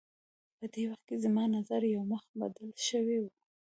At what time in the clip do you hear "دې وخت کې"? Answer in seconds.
0.73-1.15